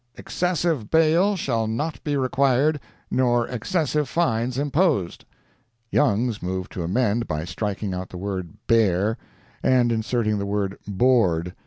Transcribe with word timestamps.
Excessive 0.17 0.89
bail 0.89 1.35
shall 1.35 1.67
not 1.67 2.03
be 2.03 2.17
required, 2.17 2.79
nor 3.11 3.47
excessive 3.47 4.09
fines 4.09 4.57
imposed." 4.57 5.25
Youngs 5.91 6.41
moved 6.41 6.71
to 6.71 6.81
amend 6.81 7.27
by 7.27 7.45
striking 7.45 7.93
out 7.93 8.09
the 8.09 8.17
word 8.17 8.55
"bair'l" 8.67 9.15
and 9.61 9.91
inserting 9.91 10.39
the 10.39 10.47
word 10.47 10.79
"board." 10.87 11.53